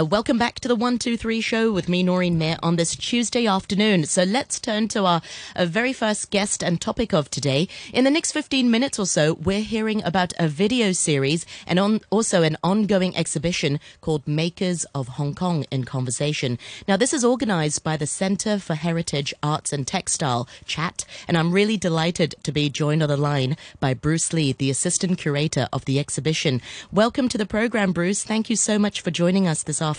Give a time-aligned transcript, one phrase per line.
[0.00, 4.06] Uh, welcome back to the 123 show with me, Noreen Mir, on this Tuesday afternoon.
[4.06, 5.20] So let's turn to our
[5.54, 7.68] uh, very first guest and topic of today.
[7.92, 12.00] In the next 15 minutes or so, we're hearing about a video series and on,
[12.08, 16.58] also an ongoing exhibition called Makers of Hong Kong in Conversation.
[16.88, 21.52] Now, this is organized by the Center for Heritage Arts and Textile, CHAT, and I'm
[21.52, 25.84] really delighted to be joined on the line by Bruce Lee, the assistant curator of
[25.84, 26.62] the exhibition.
[26.90, 28.22] Welcome to the program, Bruce.
[28.22, 29.89] Thank you so much for joining us this afternoon.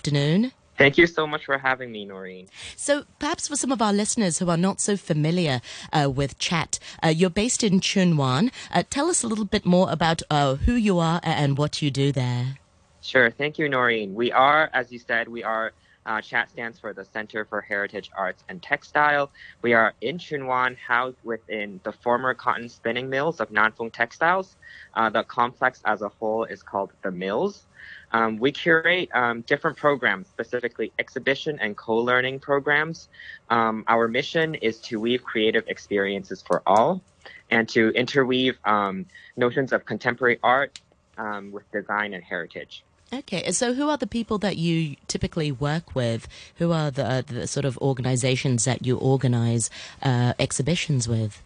[0.78, 2.48] Thank you so much for having me, Noreen.
[2.76, 5.62] So, perhaps for some of our listeners who are not so familiar
[5.94, 8.52] uh, with Chat, uh, you're based in Tsuen Wan.
[8.72, 11.92] Uh, tell us a little bit more about uh, who you are and what you
[11.92, 12.58] do there.
[13.02, 13.30] Sure.
[13.30, 14.16] Thank you, Noreen.
[14.16, 15.74] We are, as you said, we are.
[16.04, 19.30] Uh, Chat stands for the Center for Heritage Arts and Textile.
[19.62, 23.92] We are in Tsuen Wan, housed within the former cotton spinning mills of Nan Fung
[23.92, 24.56] Textiles.
[24.96, 27.68] Uh, the complex as a whole is called the Mills.
[28.14, 33.08] Um, we curate um, different programs, specifically exhibition and co-learning programs.
[33.50, 37.02] Um, our mission is to weave creative experiences for all
[37.50, 39.06] and to interweave um,
[39.36, 40.80] notions of contemporary art
[41.18, 42.84] um, with design and heritage.
[43.14, 46.30] Okay, so who are the people that you typically work with?
[46.56, 49.70] Who are the, the sort of organizations that you organize
[50.02, 51.44] uh, exhibitions with?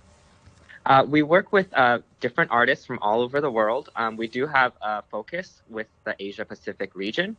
[0.85, 3.89] Uh, we work with uh, different artists from all over the world.
[3.95, 7.37] Um, we do have a focus with the Asia Pacific region.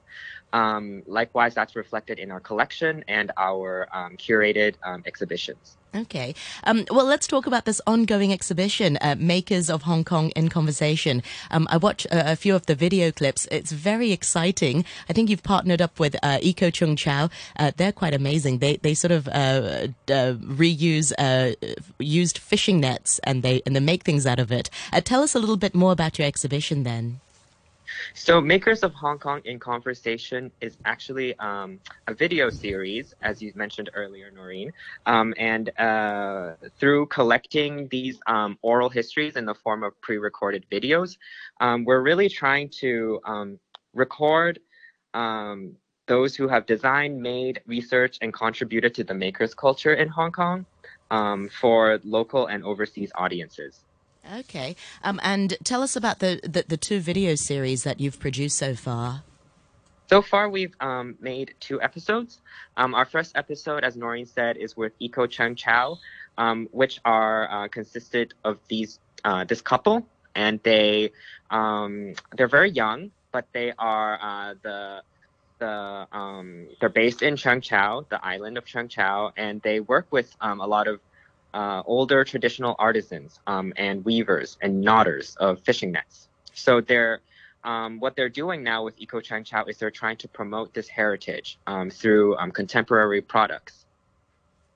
[0.52, 5.76] Um, likewise, that's reflected in our collection and our um, curated um, exhibitions.
[5.94, 6.34] Okay.
[6.64, 11.22] Um, well, let's talk about this ongoing exhibition, uh, Makers of Hong Kong in Conversation.
[11.50, 13.48] Um, I watched a, a, few of the video clips.
[13.50, 14.84] It's very exciting.
[15.08, 17.30] I think you've partnered up with uh, Eco Cheung Chau.
[17.58, 18.58] Uh, they're quite amazing.
[18.58, 21.54] They they sort of uh, uh, reuse uh,
[21.98, 24.68] used fishing nets and they and they make things out of it.
[25.04, 27.20] tell us a little bit more about your exhibition then.
[28.14, 33.52] So, Makers of Hong Kong in Conversation is actually um, a video series, as you
[33.54, 34.72] mentioned earlier, Noreen.
[35.06, 40.66] Um, and uh, through collecting these um, oral histories in the form of pre recorded
[40.70, 41.16] videos,
[41.60, 43.58] um, we're really trying to um,
[43.94, 44.60] record
[45.14, 45.74] um,
[46.06, 50.66] those who have designed, made, researched, and contributed to the makers culture in Hong Kong
[51.50, 53.85] for local and overseas audiences.
[54.34, 54.76] Okay.
[55.04, 58.74] Um, and tell us about the, the, the, two video series that you've produced so
[58.74, 59.22] far.
[60.08, 62.40] So far, we've um, made two episodes.
[62.76, 65.98] Um, our first episode, as Noreen said, is with Eco Cheung Chau,
[66.38, 71.10] um, which are uh, consisted of these uh, this couple, and they
[71.50, 75.02] um, they're very young, but they are uh, the
[75.58, 80.06] the um, they're based in Cheung Chau, the island of Cheung Chau, and they work
[80.10, 81.00] with a lot of
[81.56, 86.28] uh, older traditional artisans um, and weavers and knotters of fishing nets.
[86.52, 87.20] So they're
[87.64, 91.58] um, what they're doing now with Eco Chau is they're trying to promote this heritage
[91.66, 93.85] um, through um, contemporary products.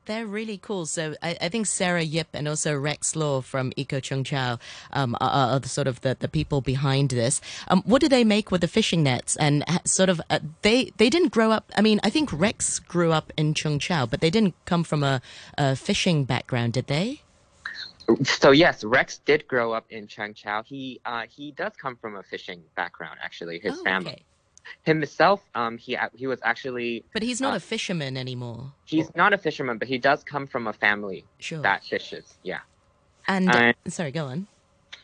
[0.07, 0.87] They're really cool.
[0.87, 4.59] So I, I, think Sarah Yip and also Rex Law from Eco Cheung Chau
[4.93, 7.41] um, are, are, sort of the, the people behind this.
[7.69, 9.37] Um, what do they make with the fishing nets?
[9.37, 11.71] And sort of uh, they they didn't grow up.
[11.77, 15.05] I mean, I think Rex grew up in Cheung Chau, but they didn't come from
[15.05, 15.21] a,
[15.59, 17.21] a fishing background, did they?
[18.25, 20.63] So yes, Rex did grow up in Cheung Chau.
[20.63, 23.19] He uh, he does come from a fishing background.
[23.23, 24.13] Actually, his oh, family.
[24.13, 24.25] Okay
[24.83, 27.05] himself, um, he he was actually.
[27.13, 28.73] But he's not uh, a fisherman anymore.
[28.85, 31.63] He's not a fisherman, but he does come from a family sure.
[31.63, 32.37] that fishes.
[32.43, 32.61] Yeah.
[33.27, 34.47] And uh, sorry, go on.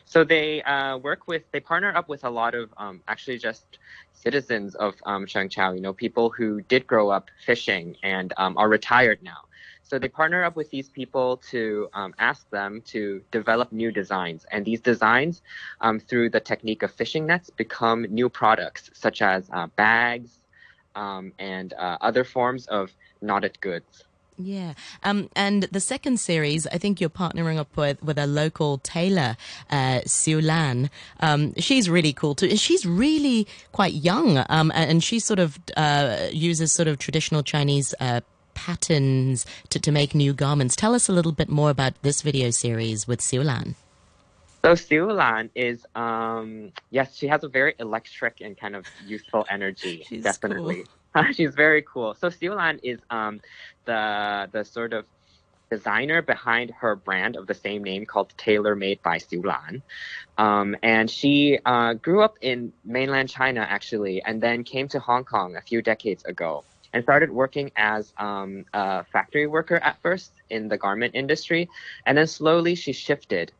[0.05, 3.65] So they uh, work with, they partner up with a lot of um, actually just
[4.13, 9.19] citizens of um, You know, people who did grow up fishing and um, are retired
[9.21, 9.41] now.
[9.87, 14.45] So they partner up with these people to um, ask them to develop new designs.
[14.51, 15.41] And these designs,
[15.79, 20.31] um, through the technique of fishing nets, become new products such as uh, bags
[20.95, 24.03] um, and uh, other forms of knotted goods.
[24.39, 24.73] Yeah.
[25.03, 29.35] Um, and the second series, I think you're partnering up with, with a local tailor,
[29.71, 30.91] uh, Siu Lan.
[31.21, 32.55] Um, she's really cool too.
[32.55, 34.43] She's really quite young.
[34.49, 38.21] Um, and she sort of, uh, uses sort of traditional Chinese, uh,
[38.57, 40.75] patterns to, to make new garments.
[40.75, 43.75] Tell us a little bit more about this video series with Siu Lan.
[44.65, 49.45] So Siu Lan is, um, yes, she has a very electric and kind of youthful
[49.49, 50.03] energy.
[50.09, 50.85] She's definitely.
[51.13, 51.25] Cool.
[51.33, 52.15] She's very cool.
[52.15, 53.39] So Siu Lan is um,
[53.85, 55.05] the the sort of
[55.69, 59.83] designer behind her brand of the same name called Tailor Made by Siu Lan.
[60.37, 65.25] Um, and she uh, grew up in mainland China actually, and then came to Hong
[65.25, 66.63] Kong a few decades ago
[66.97, 71.69] and started working as um, a factory worker at first in the garment industry.
[72.07, 73.51] And then slowly she shifted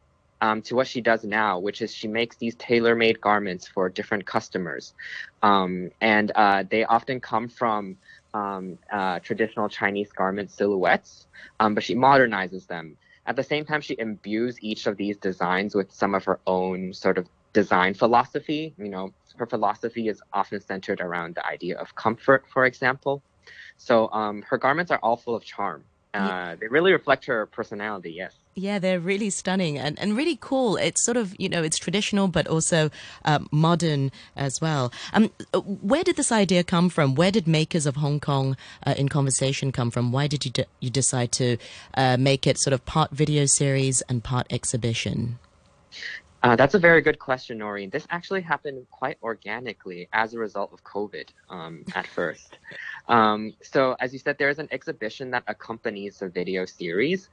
[0.42, 4.26] um, to what she does now, which is she makes these tailor-made garments for different
[4.26, 4.96] customers,
[5.44, 7.96] um, and uh, they often come from
[8.34, 11.28] um, uh, traditional Chinese garment silhouettes,
[11.60, 12.98] um, but she modernizes them.
[13.28, 16.92] At the same time, she imbues each of these designs with some of her own
[16.94, 18.74] sort of design philosophy.
[18.80, 23.22] You know, her philosophy is often centered around the idea of comfort, for example.
[23.78, 25.84] So um, her garments are all full of charm.
[26.14, 28.34] Uh, they really reflect her personality, yes.
[28.56, 30.76] Yeah, they're really stunning and, and really cool.
[30.78, 32.90] It's sort of, you know, it's traditional, but also
[33.24, 34.92] uh, modern as well.
[35.14, 37.14] Um, where did this idea come from?
[37.14, 40.12] Where did Makers of Hong Kong uh, in Conversation come from?
[40.12, 41.58] Why did you, de- you decide to
[41.94, 45.38] uh, make it sort of part video series and part exhibition?
[46.44, 47.90] Uh, that's a very good question, Noreen.
[47.90, 52.60] This actually happened quite organically as a result of COVID um, at first.
[53.08, 57.30] Um, so, as you said, there is an exhibition that accompanies the video series.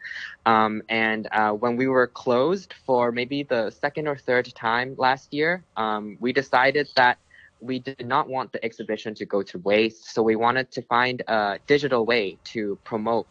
[0.47, 5.35] Um, and uh, when we were closed for maybe the second or third time last
[5.35, 7.19] year, um, we decided that
[7.61, 10.15] we did not want the exhibition to go to waste.
[10.15, 13.27] So, we wanted to find a digital way to promote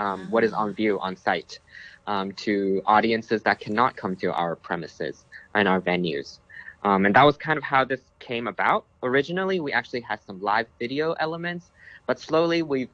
[0.00, 1.60] um, what is on view on site
[2.06, 6.38] um, to audiences that cannot come to our premises and our venues.
[6.84, 8.86] Um, and that was kind of how this came about.
[9.02, 11.70] Originally, we actually had some live video elements,
[12.06, 12.90] but slowly we've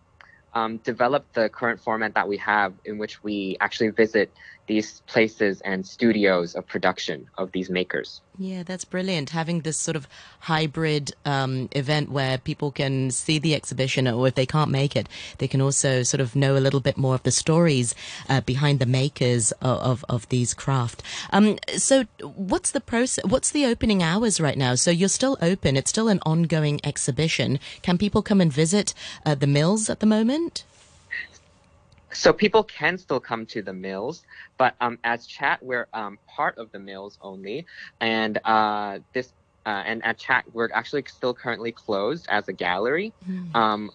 [0.59, 4.33] um, developed the current format that we have in which we actually visit
[4.67, 8.21] these places and studios of production of these makers.
[8.41, 9.31] Yeah, that's brilliant.
[9.31, 10.07] Having this sort of
[10.39, 15.09] hybrid um, event where people can see the exhibition, or if they can't make it,
[15.39, 17.97] they can also sort of know a little bit more of the stories
[18.29, 21.03] uh, behind the makers of, of, of these craft.
[21.31, 23.25] Um, so, what's the process?
[23.25, 24.77] What's the opening hours right now?
[24.77, 25.77] So, you're still open.
[25.77, 27.59] It's still an ongoing exhibition.
[27.83, 28.95] Can people come and visit
[29.27, 30.48] uh, the mills at the moment?
[32.13, 34.23] So people can still come to the mills,
[34.57, 37.67] but um, as chat, we're um, part of the mills only,
[38.01, 39.33] and uh, this
[39.67, 43.13] uh, and at chat, we're actually still currently closed as a gallery.
[43.29, 43.55] Mm.
[43.55, 43.91] Um,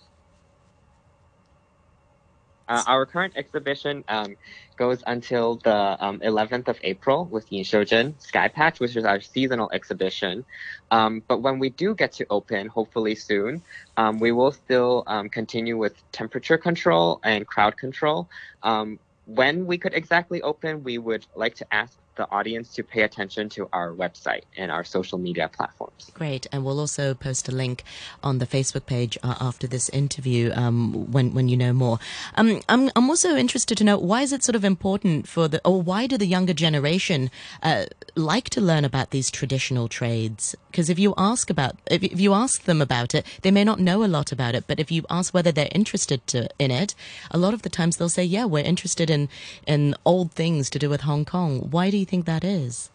[2.68, 4.36] uh, our current exhibition um,
[4.78, 9.20] goes until the um, 11th of April with Yin Xiuzhen Sky Patch, which is our
[9.22, 10.46] seasonal exhibition.
[10.92, 13.62] Um, but when we do get to open, hopefully soon,
[13.98, 18.30] um, we will still um, continue with temperature control and crowd control.
[18.64, 23.02] Um, when we could exactly open, we would like to ask the audience to pay
[23.02, 26.12] attention to our website and our social media platforms.
[26.14, 27.84] Great, and we'll also post a link
[28.24, 32.00] on the Facebook page uh, after this interview um, when when you know more.
[32.36, 35.62] Um, I'm I'm also interested to know why is it sort of important for the
[35.66, 37.32] or why do the younger generation
[37.62, 37.86] uh,
[38.16, 40.56] like to learn about these traditional trades?
[40.70, 43.80] Because if you ask about if, if you ask them about it, they may not
[43.80, 44.66] know a lot about it.
[44.68, 46.96] But if you ask whether they're interested to, in it,
[47.32, 49.30] a lot of the times they'll say, "Yeah, we're interested in
[49.66, 52.92] in old things to do with Hong Kong." Why do you you think that is?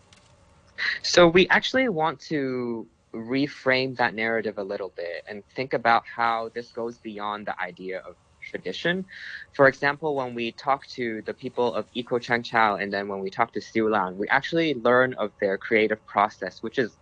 [1.03, 6.51] So we actually want to reframe that narrative a little bit and think about how
[6.55, 9.05] this goes beyond the idea of tradition.
[9.55, 13.21] For example, when we talk to the people of Eco Cheung Chau and then when
[13.21, 16.97] we talk to Siu Lan, we actually learn of their creative process, which is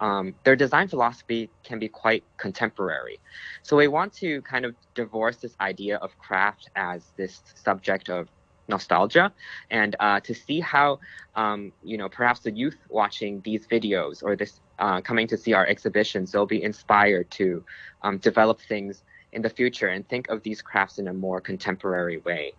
[0.00, 3.20] um, their design philosophy can be quite contemporary.
[3.62, 8.28] So we want to kind of divorce this idea of craft as this subject of
[8.68, 9.32] nostalgia
[9.70, 10.98] and uh, to see how
[11.34, 15.52] um, you know perhaps the youth watching these videos or this uh, coming to see
[15.52, 17.64] our exhibitions they'll be inspired to
[18.02, 19.02] um, develop things
[19.32, 22.52] in the future and think of these crafts in a more contemporary way.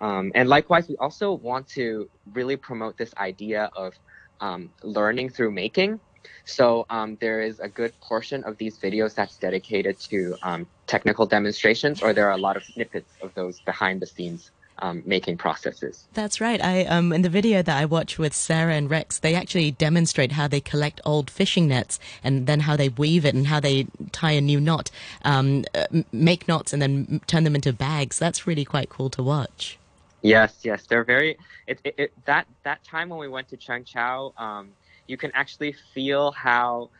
[0.00, 3.94] Um, and likewise we also want to really promote this idea of
[4.40, 6.00] um, learning through making.
[6.44, 11.26] So um, there is a good portion of these videos that's dedicated to um, technical
[11.26, 15.36] demonstrations, or there are a lot of snippets of those behind the scenes um, making
[15.36, 16.04] processes.
[16.14, 16.62] That's right.
[16.62, 20.32] I um, in the video that I watch with Sarah and Rex, they actually demonstrate
[20.32, 23.86] how they collect old fishing nets and then how they weave it and how they
[24.12, 24.90] tie a new knot,
[25.24, 28.18] um, uh, make knots and then turn them into bags.
[28.18, 29.78] That's really quite cool to watch.
[30.22, 31.38] Yes, yes, they're very.
[31.66, 34.70] It, it, it that that time when we went to Cheung Chau, um,
[35.06, 36.90] you can actually feel how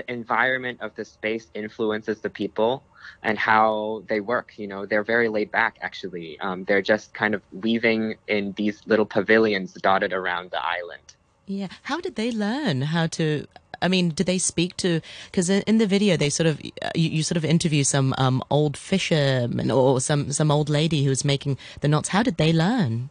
[0.00, 2.82] the environment of the space influences the people
[3.22, 4.52] and how they work.
[4.56, 6.38] You know, they're very laid back, actually.
[6.40, 11.14] Um, they're just kind of weaving in these little pavilions dotted around the island.
[11.46, 11.68] Yeah.
[11.82, 13.46] How did they learn how to?
[13.82, 15.00] I mean, did they speak to?
[15.26, 18.76] Because in the video, they sort of you, you sort of interview some um, old
[18.76, 22.10] fisherman or some some old lady who's making the knots.
[22.10, 23.10] How did they learn?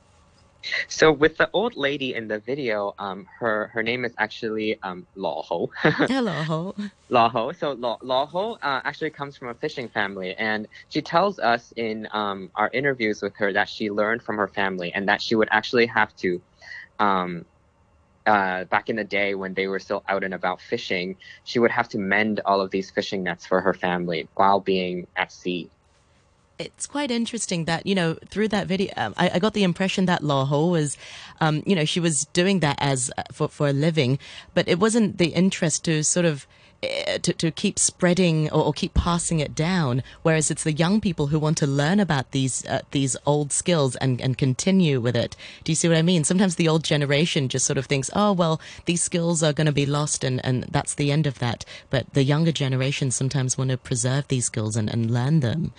[0.88, 5.08] So with the old lady in the video, um, her her name is actually um,
[5.16, 5.70] Lo Ho.
[6.10, 6.74] yeah, Ho.
[7.12, 7.52] Ho.
[7.52, 11.72] So Lo, Lo Ho uh, actually comes from a fishing family, and she tells us
[11.76, 15.36] in um, our interviews with her that she learned from her family, and that she
[15.36, 16.42] would actually have to
[17.00, 17.46] um,
[18.26, 21.72] uh, back in the day when they were still out and about fishing, she would
[21.72, 25.72] have to mend all of these fishing nets for her family while being at sea.
[26.60, 30.08] It's quite interesting that, you know, through that video, um, I, I, got the impression
[30.08, 30.98] that Law Ho was,
[31.40, 34.20] um, you know, she was doing that as uh, for, for a living,
[34.54, 36.46] but it wasn't the interest to sort of
[36.82, 40.02] Eh, to, to keep spreading or, or, keep passing it down.
[40.22, 43.98] Whereas it's the young people who want to learn about these uh, these old skills
[43.98, 45.36] and, and continue with it.
[45.66, 46.24] Do you see what I mean?
[46.24, 49.74] Sometimes the old generation just sort of thinks, oh, well, these skills are going to
[49.74, 51.66] be lost and, and that's the end of that.
[51.90, 55.74] But the younger generation sometimes want to preserve these skills and, and learn them.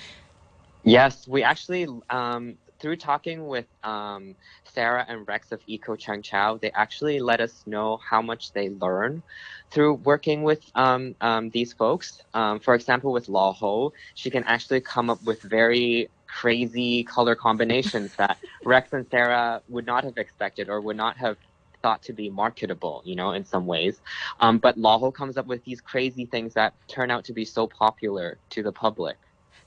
[0.84, 4.34] Yes, we actually, um, through talking with um,
[4.64, 8.70] Sarah and Rex of Eco Cheung Chau, they actually let us know how much they
[8.70, 9.22] learn
[9.70, 12.22] through working with um, um, these folks.
[12.32, 17.34] Um, for example, with Law Ho, she can actually come up with very crazy color
[17.34, 21.36] combinations that Rex and Sarah would not have expected or would not have
[21.82, 24.00] thought to be marketable, you know, in some ways.
[24.40, 27.44] Um, but Law Ho comes up with these crazy things that turn out to be
[27.44, 29.16] so popular to the public.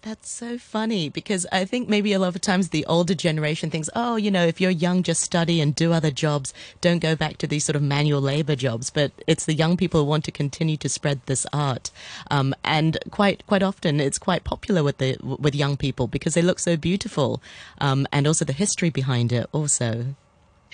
[0.04, 3.90] That's so funny because I think maybe a lot of times the older generation thinks,
[3.96, 6.54] oh, you know, if you're young, just study and do other jobs.
[6.82, 8.90] Don't go back to these sort of manual labor jobs.
[8.90, 11.90] But it's the young people who want to continue to spread this art,
[12.30, 16.42] um, and quite quite often it's quite popular with the with young people because they
[16.42, 17.42] look so beautiful,
[17.80, 20.16] um, and also the history behind it also.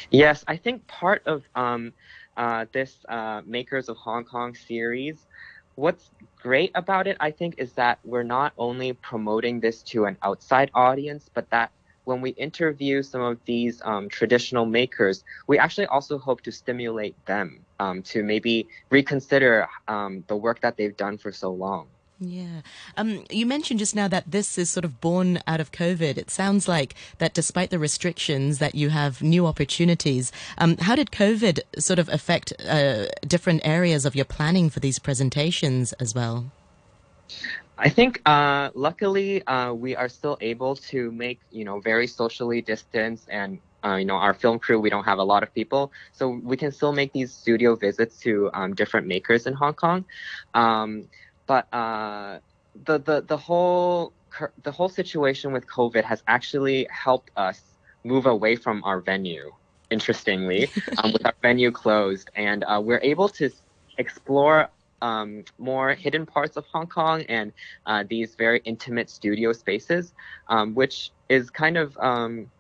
[0.10, 1.94] Yes, I think part of um,
[2.36, 5.28] uh, this uh, Makers of Hong Kong series
[5.80, 6.10] what's
[6.42, 10.70] great about it, I think, is that we're not only promoting this to an outside
[10.74, 11.72] audience, but that
[12.04, 17.16] when we interview some of these um, traditional makers, we actually also hope to stimulate
[17.26, 21.88] them um, to maybe reconsider um, the work that they've done for so long.
[22.20, 22.62] Yeah.
[22.98, 26.18] Um, you mentioned just now that this is sort of born out of COVID.
[26.18, 30.32] It sounds like that despite the restrictions that you have new opportunities.
[30.58, 35.00] Um, how did COVID sort of affect uh, different areas of your planning for these
[35.00, 36.52] presentations as well?
[37.78, 42.62] I think uh, luckily uh, we are still able to make you know very socially
[42.62, 45.94] distanced and uh, you know our film crew we don't have a lot of people
[46.12, 50.04] so we can still make these studio visits to um, different makers in Hong Kong.
[50.54, 51.08] Um,
[51.50, 52.38] but uh,
[52.86, 54.14] the the the whole
[54.62, 57.60] the whole situation with COVID has actually helped us
[58.04, 59.52] move away from our venue.
[59.90, 63.50] Interestingly, um, with our venue closed, and uh, we're able to
[63.98, 64.70] explore
[65.02, 67.52] um, more hidden parts of Hong Kong and
[67.88, 70.14] uh, these very intimate studio spaces,
[70.50, 72.52] um, which is kind of um,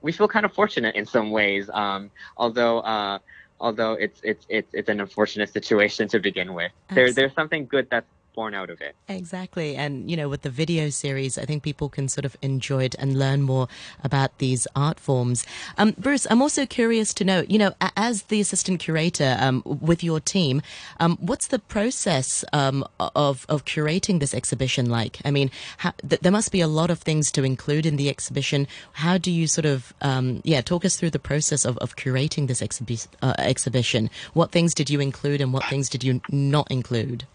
[0.00, 1.68] we feel kind of fortunate in some ways.
[1.74, 3.18] Um, although uh,
[3.60, 6.72] although it's it's it's it's an unfortunate situation to begin with.
[6.90, 8.96] There there's something good that's born out of it.
[9.08, 9.76] Exactly.
[9.76, 12.94] And, you know, with the video series, I think people can sort of enjoy it
[12.98, 13.68] and learn more
[14.02, 15.46] about these art forms.
[15.78, 20.02] Um, Bruce, I'm also curious to know, you know, as the assistant curator um, with
[20.02, 20.62] your team,
[21.00, 25.20] um, what's the process um, of, of curating this exhibition like?
[25.24, 28.08] I mean, how, th- there must be a lot of things to include in the
[28.08, 28.66] exhibition.
[28.94, 32.48] How do you sort of, um, yeah, talk us through the process of, of curating
[32.48, 34.10] this exhibi- uh, exhibition?
[34.32, 37.26] What things did you include and what things did you not include?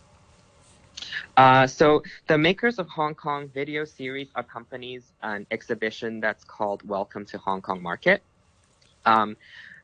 [1.40, 7.26] Uh, so the makers of Hong Kong video series accompanies an exhibition that's called Welcome
[7.28, 8.22] to Hong Kong Market.
[9.06, 9.38] Um,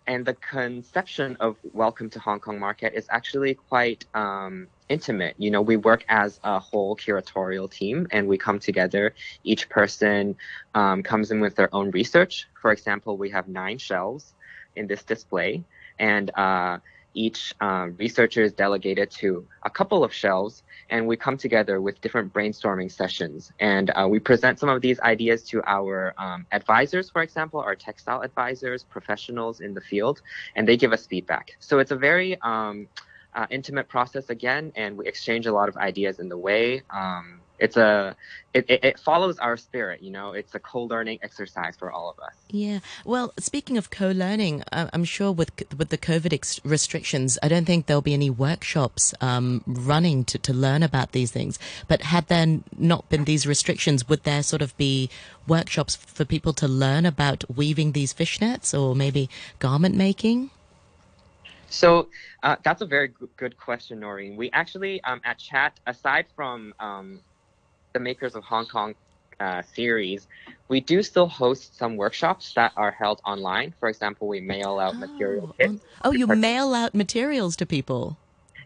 [0.05, 5.35] and the conception of Welcome to Hong Kong Market is actually quite um, intimate.
[5.37, 9.13] You know, we work as a whole curatorial team and we come together.
[9.45, 10.35] Each person
[10.73, 12.49] um, comes in with their own research.
[12.61, 14.33] For example, we have nine shelves
[14.75, 15.63] in this display.
[15.99, 16.79] And uh,
[17.15, 21.99] each uh, researcher is delegated to a couple of shelves and we come together with
[22.01, 23.51] different brainstorming sessions.
[23.59, 27.75] And uh, we present some of these ideas to our um, advisors for example our
[27.75, 30.21] textile advisors professionals in the field
[30.55, 31.55] and they give us feedback.
[31.59, 32.87] So it's a very um,
[33.33, 37.41] uh, intimate process again and we exchange a lot of ideas in the way um,
[37.59, 38.15] it's a
[38.53, 40.31] it, it, it, follows our spirit you know?
[40.31, 42.33] It's a co-learning exercise for all of us.
[42.49, 42.79] Yeah.
[43.03, 47.85] Well speaking of co-learning i'm sure with with the covid ex- restrictions i don't think
[47.85, 51.59] there'll be any workshops um, running to, to learn about these things.
[51.87, 55.09] But had there not been these restrictions would there sort of be
[55.47, 60.49] workshops for people to learn about weaving these fishnets or maybe garment making?
[61.69, 62.09] So
[62.43, 64.35] uh, that's a very good question, Noreen.
[64.37, 67.19] We actually um, at Chat, aside from um,
[67.95, 68.93] the makers of Hong Kong
[69.39, 70.27] uh, series,
[70.67, 73.73] we do still host some workshops that are held online.
[73.79, 75.81] For example, we mail out oh, material kits.
[76.03, 78.17] Oh, you mail out materials to people?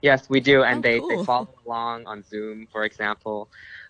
[0.02, 1.10] Yes, we do, and oh, they, cool.
[1.10, 3.48] they follow along on Zoom, for example.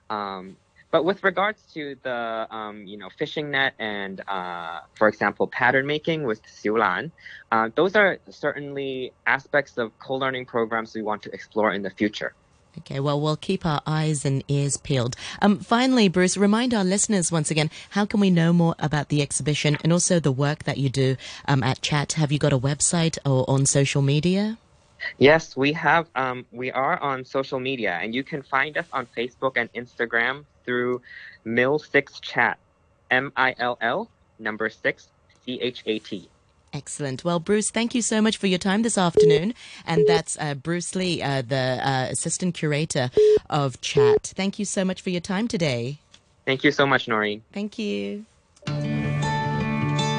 [0.09, 0.57] Um,
[0.91, 5.85] but with regards to the um, you know fishing net and uh, for example pattern
[5.85, 7.11] making with Siulan,
[7.51, 12.33] uh, those are certainly aspects of co-learning programs we want to explore in the future.
[12.77, 15.15] Okay, well, we'll keep our eyes and ears peeled.
[15.41, 19.21] Um, finally, Bruce, remind our listeners once again how can we know more about the
[19.21, 22.13] exhibition and also the work that you do um, at Chat?
[22.13, 24.57] Have you got a website or on social media?
[25.17, 26.07] Yes, we have.
[26.15, 30.45] Um, we are on social media, and you can find us on Facebook and Instagram
[30.65, 31.01] through
[31.45, 32.59] Mill Six Chat,
[33.09, 35.07] M I L L number six
[35.45, 36.29] C H A T.
[36.71, 37.23] Excellent.
[37.23, 39.53] Well, Bruce, thank you so much for your time this afternoon.
[39.85, 43.09] And that's uh, Bruce Lee, uh, the uh, assistant curator
[43.49, 44.33] of Chat.
[44.35, 45.99] Thank you so much for your time today.
[46.45, 47.43] Thank you so much, Noreen.
[47.53, 48.25] Thank you.